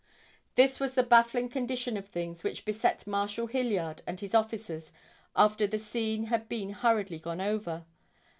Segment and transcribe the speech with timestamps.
[0.55, 4.91] This was the baffling condition of things which beset Marshal Hilliard and his officers
[5.35, 7.85] after the scene had been hurriedly gone over.